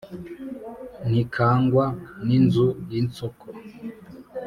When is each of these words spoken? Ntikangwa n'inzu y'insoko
Ntikangwa 1.09 1.85
n'inzu 2.25 2.67
y'insoko 2.91 3.45